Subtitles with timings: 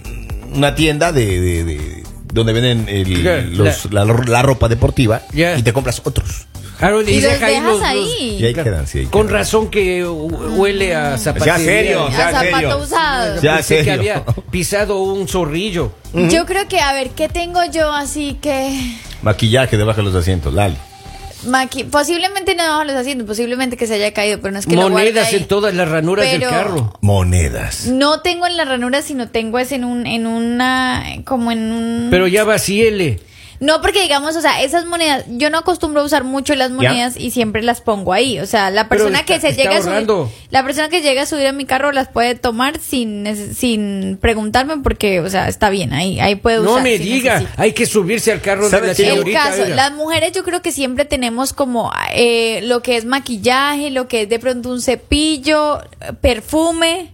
[0.54, 5.56] una tienda de, de- de- donde venden el- Ya, los- la, la ropa deportiva Ya.
[5.58, 6.46] y te compras otros.
[6.78, 7.96] Claro, Y los deja ahí dejas los- ahí.
[8.32, 8.98] los- Y ahí quedan, sí.
[9.00, 9.40] ahí Con quedan.
[9.40, 11.58] razón que hu- huele a zapatería.
[11.58, 12.78] serio, A sea zapato serio.
[12.78, 13.42] usado.
[13.42, 13.92] Ya, Pensé que serio.
[13.98, 15.90] había pisado un zorrillo.
[16.14, 18.78] Yo creo que, a ver, ¿qué tengo yo así que...
[19.22, 20.76] Maquillaje debajo de los asientos, Lali.
[21.46, 24.88] Maqui posiblemente no los haciendo, posiblemente que se haya caído, pero no es que lo
[24.88, 25.36] Monedas ahí.
[25.36, 26.98] en todas las ranuras del carro.
[27.00, 27.86] Monedas.
[27.86, 32.08] No tengo en la ranura, sino tengo es en un, en una, como en un...
[32.10, 33.20] Pero ya vacíele.
[33.60, 37.16] No, porque digamos, o sea, esas monedas, yo no acostumbro a usar mucho las monedas
[37.16, 38.38] y siempre las pongo ahí.
[38.38, 40.06] O sea, la persona está- que se llega a subir,
[40.50, 44.16] la persona que llega a subir a mi carro las puede tomar sin, neces- sin
[44.20, 46.74] preguntarme porque, o sea, está bien, ahí, ahí puede usar.
[46.76, 48.90] No me si diga, hay que subirse al carro de ¿Sabe la?
[48.92, 49.42] El señorita.
[49.42, 54.06] caso, las mujeres yo creo que siempre tenemos como eh, lo que es maquillaje, lo
[54.06, 55.80] que es de pronto un cepillo,
[56.20, 57.10] perfume,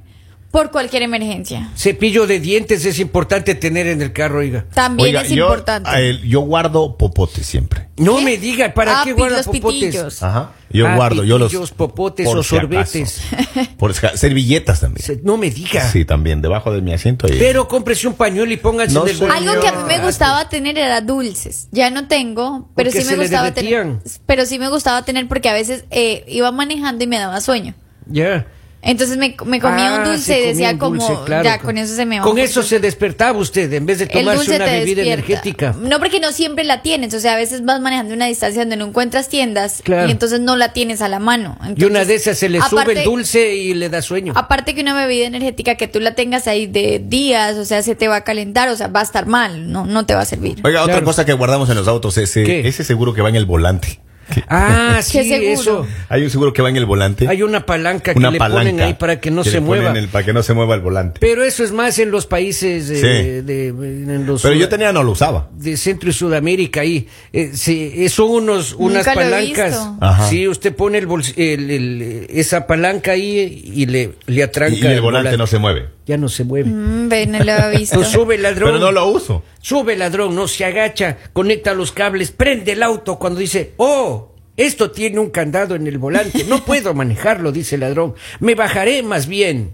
[0.54, 1.68] por cualquier emergencia.
[1.76, 4.66] Cepillo de dientes es importante tener en el carro, oiga.
[4.72, 5.90] También Oiga, es yo, importante.
[5.90, 7.88] a él- yo guardo popote siempre.
[7.96, 8.24] No ¿Qué?
[8.24, 9.80] me diga, ¿para Ah, qué guarda los popotes?
[9.80, 10.22] pitillos.
[10.22, 10.52] Ajá.
[10.70, 11.48] Yo Ah, guardo, yo los.
[11.50, 12.68] pitillos, popotes por o si acaso.
[12.68, 13.20] sorbetes.
[13.78, 15.04] Por si servilletas también.
[15.04, 15.88] Se- No me diga.
[15.90, 17.26] Sí, también, debajo de mi asiento.
[17.26, 17.34] ahí.
[17.36, 19.20] Pero cómprese un pañuelo y pónganse No el.
[19.30, 21.66] Algo que a mí me gustaba tener era dulces.
[21.72, 23.86] Ya no tengo, pero Porque sí me se le gustaba tener.
[24.24, 27.74] Pero sí me gustaba tener porque a veces eh, iba manejando y me daba sueño.
[28.06, 28.46] Ya.
[28.84, 31.44] Entonces me, me comía Ah, un se dulce y decía como, claro.
[31.44, 32.24] ya con eso se me va.
[32.24, 35.12] Con eso se despertaba usted en vez de tomarse una bebida despierta.
[35.12, 35.74] energética.
[35.80, 37.14] No, porque no siempre la tienes.
[37.14, 40.08] O sea, a veces vas manejando una distancia donde no encuentras tiendas Claro.
[40.08, 41.56] y entonces no la tienes a la mano.
[41.76, 44.32] Y una de esas se le aparte- sube el dulce y le da sueño.
[44.36, 47.94] Aparte que una bebida energética que tú la tengas ahí de días, o sea, se
[47.94, 50.24] te va a calentar, o sea, va a estar mal, no, no te va a
[50.26, 50.58] servir.
[50.62, 51.06] Oiga, otra Claro.
[51.06, 52.68] cosa que guardamos en los autos, ese, ¿Qué?
[52.68, 53.98] ese seguro que va en el volante.
[54.48, 55.52] Ah, sí, ¿Qué seguro?
[55.52, 55.86] eso.
[56.08, 57.28] Hay un seguro que va en el volante.
[57.28, 59.82] Hay una palanca que le palanca ponen ahí para que no que se le ponen
[59.84, 59.98] mueva.
[59.98, 61.18] el- para que no se mueva el volante.
[61.20, 63.02] Pero eso es más en los países de, Sí.
[63.42, 65.48] de- en los Pero yo tenía, no lo usaba.
[65.52, 67.06] de Centro y Sudamérica ahí.
[67.32, 69.24] Eh, sí, eh, son unos, unas Nunca lo he
[69.54, 69.88] palancas.
[70.28, 74.74] Sí, usted pone el, bols- el- el- esa palanca ahí y le, le atranca.
[74.76, 75.88] Y, y el volante no se mueve.
[76.06, 76.68] Ya no se mueve.
[76.70, 77.96] Mm, ve, no lo había visto.
[77.96, 78.70] Pues sube el ladrón.
[78.72, 79.42] Pero no lo uso.
[79.60, 84.23] Sube el ladrón, no se agacha, conecta los cables, prende el auto cuando dice, oh,
[84.56, 89.02] esto tiene un candado en el volante, no puedo manejarlo, dice el ladrón, me bajaré
[89.02, 89.72] más bien.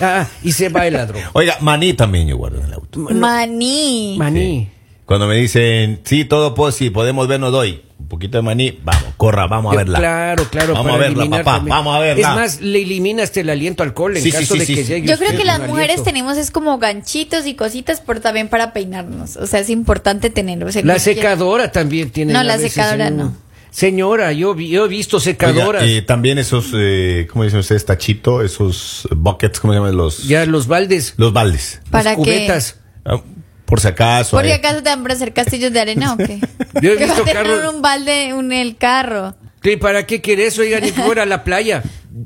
[0.00, 1.22] Ah, y se va el ladrón.
[1.32, 3.00] Oiga, maní también yo guardo en el auto.
[3.10, 4.14] Maní.
[4.18, 4.68] Maní.
[5.04, 7.82] Cuando me dicen, sí, todo pues, sí, podemos vernos hoy.
[7.98, 9.98] Un poquito de maní, vamos, corra, vamos a verla.
[9.98, 10.72] Claro, claro.
[10.74, 11.76] Vamos para a verla, papá, también.
[11.76, 12.28] vamos a verla.
[12.30, 14.74] Es más, le eliminas el aliento al alcohol en Sí, sí, caso sí, de sí,
[14.76, 14.88] que sí.
[14.92, 16.04] llegue Yo creo que las mujeres aliento.
[16.04, 19.36] tenemos es como ganchitos y cositas, pero también para peinarnos.
[19.36, 20.66] O sea, es importante tenerlo.
[20.66, 22.32] o sea, La secadora también tiene.
[22.32, 23.34] No, la secadora en- no.
[23.70, 25.86] Señora, yo, vi- yo he visto Oiga, secadoras.
[25.86, 27.84] y también esos, eh, ¿cómo dicen ustedes?
[27.86, 29.96] Tachito, esos buckets, ¿cómo se llaman?
[29.96, 31.80] Los, ya los baldes, los baldes.
[31.90, 32.18] ¿Para las qué?
[32.22, 32.76] cubetas.
[33.04, 33.20] Ah,
[33.64, 34.36] Por si acaso.
[34.36, 34.52] ¿Por eh.
[34.52, 36.40] acaso te van a hacer castillos de arena o qué?
[36.82, 39.36] Yo he ¿Qué va a visto tener un balde en el carro?
[39.62, 40.58] ¿Qué, ¿Para qué quieres?
[40.58, 41.82] Oigan, ni fuera a la playa.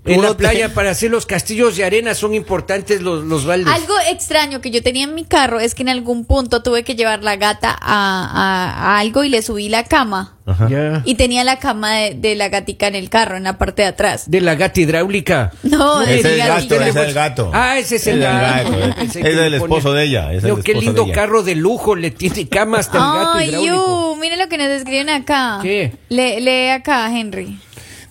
[0.07, 3.73] En la playa, para hacer los castillos de arena, son importantes los, los baldes.
[3.73, 6.95] Algo extraño que yo tenía en mi carro es que en algún punto tuve que
[6.95, 10.39] llevar la gata a, a- a algo y le subí la cama.
[10.47, 10.69] Ajá.
[10.69, 11.03] Ya.
[11.05, 13.89] Y tenía la cama de, de la gatica en el carro, en la parte de
[13.89, 14.31] atrás.
[14.31, 15.53] De la gata hidráulica.
[15.63, 17.51] No, de Ese mi es gato, ese es el gato.
[17.53, 18.73] Ah, ese es el Ese gato.
[18.79, 18.95] eh.
[18.97, 20.33] Pensé Es el esposo de ella.
[20.33, 21.15] Es el qué lindo de ella.
[21.15, 23.75] carro de lujo, le tiene cama hasta el gato Ay, hidráulico.
[24.15, 25.59] you, mire lo que nos escriben acá.
[25.63, 25.93] ¿Qué?
[26.09, 27.59] Le- lee acá, Henry.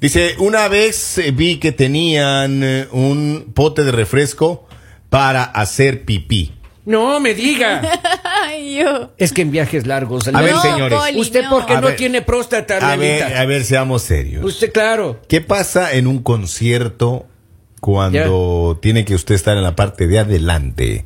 [0.04, 4.68] Dice, una vez eh, vi que tenían eh, un pote de refresco
[5.10, 6.52] para hacer pipí.
[6.86, 7.82] No me diga.
[9.18, 10.28] Es que en viajes largos.
[10.28, 11.00] A ver, No, señores.
[11.00, 11.50] Poli, Usted no.
[11.52, 11.96] porque A no ver.
[11.96, 14.44] tiene próstata, A ver, a ver, seamos serios.
[14.44, 15.22] Usted, claro.
[15.28, 17.26] ¿Qué pasa en un concierto
[17.80, 21.06] cuando tiene que usted estar en la parte de adelante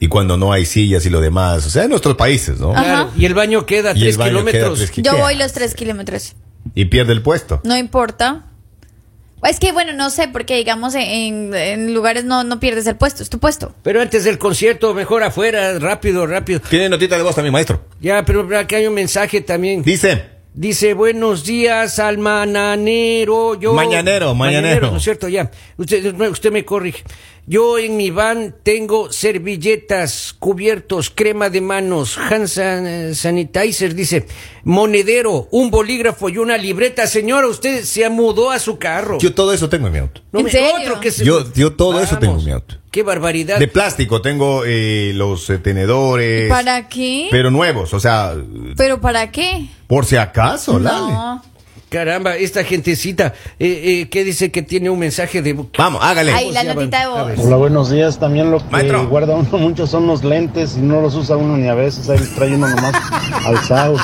[0.00, 1.66] y cuando no hay sillas y lo demás.
[1.66, 2.72] O sea, en nuestros países, ¿no?
[2.72, 4.78] Claro, y el baño queda a tres baño queda kilómetros.
[4.78, 6.34] tres Yo ¿qué voy los tres kilómetros.
[6.74, 7.60] Y pierde el puesto.
[7.64, 8.46] No importa.
[9.44, 13.24] Es que, bueno, no sé, porque digamos en, en lugares no, no pierdes el puesto,
[13.24, 13.74] es tu puesto.
[13.82, 16.60] Pero antes del concierto, mejor afuera, rápido, rápido.
[16.60, 17.84] Tiene notita de voz también, maestro.
[18.00, 19.82] Ya, pero acá hay un mensaje también.
[19.82, 23.58] Dice, Dice, buenos días al mananero.
[23.58, 24.90] Yo, Mañanero, mañanero.
[24.90, 25.26] ¿No es cierto?
[25.28, 25.50] Ya.
[25.78, 27.02] Usted, usted me corrige.
[27.46, 34.26] Yo en mi van tengo servilletas, cubiertos, crema de manos, hand san- sanitizer, dice,
[34.62, 37.06] monedero, un bolígrafo y una libreta.
[37.06, 39.18] Señora, usted se mudó a su carro.
[39.18, 40.20] yo todo eso tengo en mi auto.
[40.32, 40.70] No ¿En me- serio?
[40.82, 42.76] Otro que se- Yo- yo todo eso tengo en mi auto.
[42.92, 43.58] Qué barbaridad.
[43.58, 46.50] De plástico, tengo eh, los eh, tenedores.
[46.50, 47.28] ¿Para qué?
[47.30, 48.34] Pero nuevos, o sea,
[48.76, 49.66] ¿Pero para qué?
[49.86, 50.78] por si acaso.
[50.78, 51.42] No.
[51.92, 55.52] Caramba, esta gentecita, eh, eh, ¿qué dice que tiene un mensaje de...
[55.76, 56.32] Vamos, hágale.
[56.32, 57.32] Ahí, la ya notita de voz.
[57.46, 58.18] Hola, buenos días.
[58.18, 59.06] También lo que Maestro.
[59.08, 62.08] guarda uno mucho son los lentes y no los usa uno ni a veces.
[62.08, 62.94] Ahí los trae uno nomás
[63.44, 64.00] alzados.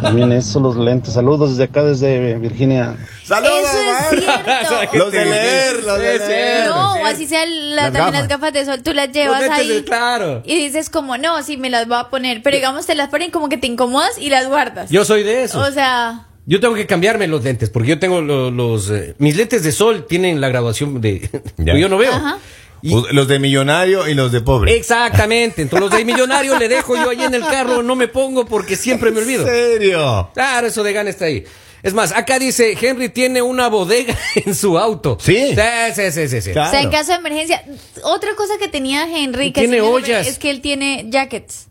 [0.00, 1.12] También eso, los lentes.
[1.12, 2.96] Saludos desde acá, desde Virginia.
[3.24, 3.60] ¡Saludos!
[3.60, 4.20] Eso es maestro!
[4.20, 4.96] cierto.
[4.98, 6.68] Los de leer, los de leer.
[6.68, 7.00] No, sí.
[7.02, 8.12] o así sea la- Las también gafas.
[8.20, 9.82] las gafas de sol, tú las llevas lentes de- ahí.
[9.84, 10.42] claro.
[10.44, 12.42] Y dices como, no, sí me las voy a poner.
[12.42, 14.90] Pero digamos, te las ponen como que te incomodas y las guardas.
[14.90, 15.60] Yo soy de eso.
[15.60, 18.90] O sea, Yo tengo que cambiarme los lentes porque yo tengo lo- los...
[18.90, 21.30] eh, mis lentes de sol tienen la graduación de...
[21.56, 21.76] Ya.
[21.78, 22.12] yo no veo.
[22.12, 22.38] Ajá.
[22.82, 24.74] Y- Los de millonario y los de pobre.
[24.76, 25.62] Exactamente.
[25.62, 28.74] Entonces los de millonario le dejo yo ahí en el carro, no me pongo porque
[28.74, 29.46] siempre me olvido.
[29.46, 30.30] ¿En serio?
[30.34, 31.44] Claro, eso de gana está ahí.
[31.82, 35.16] Es más, acá dice, Henry tiene una bodega en su auto.
[35.20, 35.54] ¿Sí?
[35.54, 36.50] Sí, sí, sí, sí.
[36.50, 36.68] Claro.
[36.68, 37.64] o sea, en caso de emergencia.
[38.02, 40.26] Otra cosa que tenía Henry, que Tiene ollas.
[40.26, 41.68] es que él tiene jackets.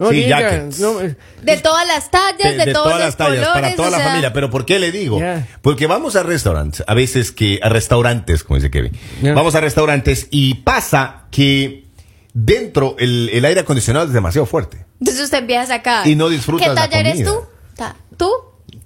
[0.00, 0.80] No Sí, jackets.
[0.80, 3.76] no, eh, De todas las tallas, de, de, todos todas los las tallas, colores, para
[3.76, 4.32] toda o la sea, familia.
[4.32, 5.20] Pero ¿por qué le digo?
[5.62, 8.92] Porque vamos a restaurantes, a veces que, a restaurantes, como dice Kevin.
[9.22, 11.84] Vamos a restaurantes y pasa que
[12.32, 14.86] dentro el, el aire acondicionado es demasiado fuerte.
[15.00, 16.06] Entonces usted empieza a sacar.
[16.08, 17.96] Y no disfrutas ¿Qué la talla eres comida.
[18.16, 18.26] tú?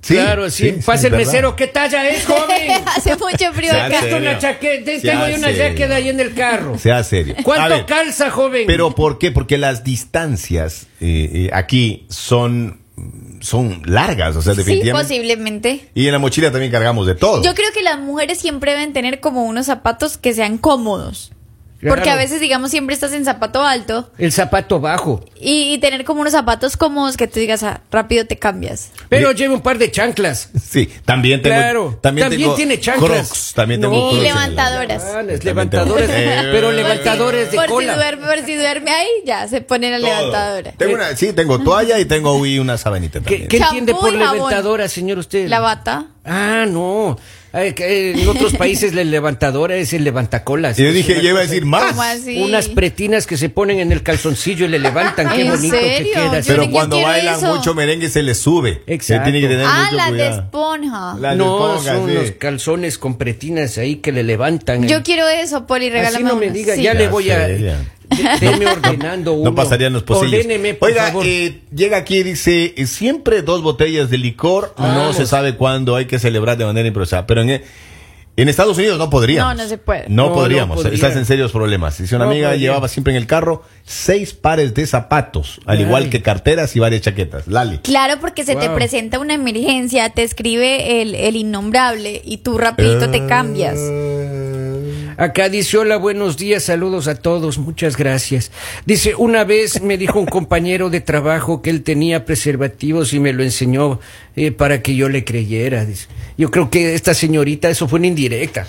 [0.07, 0.73] Claro, sí.
[0.85, 2.71] Pasa es el mesero, ¿qué talla es, joven?
[2.97, 4.01] Hace mucho frío acá.
[4.01, 6.79] Tengo una chaqueta, tengo una jaqueta ahí en el carro.
[6.79, 7.35] Sea serio.
[7.43, 8.65] ¿Cuánto ver, calza, joven?
[8.67, 9.31] Pero ¿por qué?
[9.31, 12.81] Porque las distancias eh, eh, aquí son,
[13.41, 15.09] son largas, o sea, Sí, definitivamente.
[15.09, 15.89] posiblemente.
[15.95, 17.43] y en la mochila también cargamos de todo.
[17.43, 21.33] Yo creo que las mujeres siempre deben tener como unos zapatos que sean cómodos.
[21.85, 21.97] Claro.
[21.97, 25.23] Porque a veces, digamos, siempre estás en zapato alto El zapato bajo.
[25.39, 28.91] y, y tener como unos zapatos cómodos que tú digas, ah, rápido te cambias.
[29.11, 29.39] Pero Oye.
[29.39, 30.49] lleve un par de chanclas.
[30.67, 31.57] Sí, también tengo.
[31.57, 31.99] Claro.
[32.01, 33.29] También, También tengo tiene chanclas.
[33.29, 34.01] Crocs, también tengo No.
[34.09, 35.03] Y Crocs la- levantadoras.
[35.05, 37.93] Ah, También es levantadores, tengo- Eh, pero levantadores de por cola.
[37.93, 40.07] Si duerme, por si duerme ahí, ya se pone la Todo.
[40.09, 40.73] levantadora.
[40.79, 43.49] Tengo una, sí, tengo toalla y tengo uy, una sabanita ¿Qué, también.
[43.49, 45.49] qué Champú entiende por y levantadora, señor usted?
[45.49, 46.07] La bata.
[46.25, 47.19] Ah, no.
[47.57, 50.79] En otros países la levantadora es el levantacolas.
[50.79, 51.91] Y yo dije, yo iba a decir más.
[51.91, 52.43] ¿Cómo así?
[52.43, 55.29] Unas pretinas que se ponen en el calzoncillo y le levantan.
[55.31, 55.99] Qué ¿En bonito serio?
[55.99, 56.41] que queda.
[56.41, 57.55] Yo Pero cuando bailan eso.
[57.55, 58.83] mucho merengue se les sube.
[58.89, 59.25] Exacto.
[59.27, 60.43] Se tiene que tener Ah, mucho las de cuidado.
[60.43, 61.15] esponja.
[61.37, 62.15] No, esponja, son sí.
[62.15, 64.87] los calzones con pretinas ahí que le levantan.
[64.89, 66.83] Yo quiero eso, Poli, regálame Así no me diga, Sí.
[66.83, 67.49] ya le voy a...
[67.57, 67.79] ya.
[68.11, 69.51] De- Deme ordenando uno.
[69.51, 70.33] No pasarían los pocillos.
[70.41, 71.25] Ordéneme, por Oiga, favor.
[71.27, 75.97] eh, llega aquí y dice, eh, siempre dos botellas de licor, no se sabe cuándo
[75.97, 77.27] hay que celebrar de manera improvisada.
[77.27, 77.63] Pero en,
[78.37, 79.57] en Estados Unidos no podríamos.
[79.57, 80.09] No, no se puede.
[80.09, 80.77] No, No, no podríamos.
[80.77, 80.95] podría.
[80.95, 81.97] Estás en serios problemas.
[81.99, 82.67] Dice una No amiga podría.
[82.69, 85.85] llevaba siempre en el carro seis pares de zapatos, al Ay.
[85.85, 87.47] igual que carteras y varias chaquetas.
[87.47, 87.79] Lali.
[87.79, 93.09] Claro, porque se te presenta una emergencia, te escribe el, el innombrable y tú rapidito
[93.11, 93.79] te cambias.
[95.17, 98.51] Acá dice, hola, buenos días, saludos a todos, muchas gracias.
[98.87, 103.33] Dice, una vez me dijo un compañero de trabajo que él tenía preservativos y me
[103.33, 104.01] lo enseñó
[104.37, 105.85] eh, para que yo le creyera.
[105.85, 106.09] Dice.
[106.37, 108.67] Yo creo que esta señorita, eso fue una indirecta.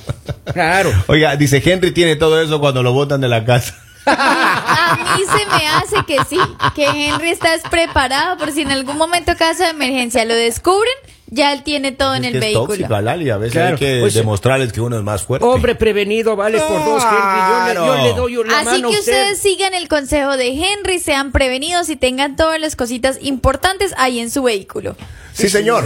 [0.54, 0.92] Claro.
[1.08, 3.76] Oiga, dice Henry tiene todo eso cuando lo botan de la casa.
[4.06, 6.38] A mí se me hace que sí,
[6.76, 10.94] que Henry estás preparado por si en algún momento caso de emergencia lo descubren,
[11.36, 12.68] ya él tiene todo en Es el que es vehículo.
[12.68, 13.30] tóxica, Lali.
[13.30, 13.74] A veces Claro.
[13.76, 15.46] hay que Pues, demostrarles que uno es más fuerte.
[15.46, 17.76] Hombre prevenido vale por dos, Henry.
[17.76, 19.12] Yo le, yo le doy la Así mano que a usted.
[19.14, 24.20] ustedes sigan el consejo de Henry, sean prevenidos y tengan todas las cositas importantes ahí
[24.20, 24.96] en su vehículo.
[25.34, 25.84] Sí, señor.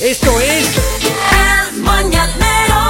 [0.00, 0.66] Esto es...
[1.72, 2.85] El mañanero